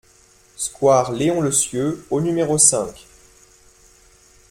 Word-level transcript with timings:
Square 0.55 1.11
Léon 1.11 1.41
Lecieux 1.41 2.07
au 2.09 2.21
numéro 2.21 2.57
cinq 2.57 3.05